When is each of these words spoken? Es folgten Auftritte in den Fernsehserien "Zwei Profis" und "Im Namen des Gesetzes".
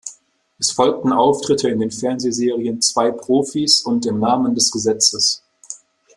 Es 0.57 0.71
folgten 0.71 1.13
Auftritte 1.13 1.69
in 1.69 1.79
den 1.79 1.91
Fernsehserien 1.91 2.81
"Zwei 2.81 3.11
Profis" 3.11 3.81
und 3.81 4.07
"Im 4.07 4.19
Namen 4.19 4.55
des 4.55 4.71
Gesetzes". 4.71 5.43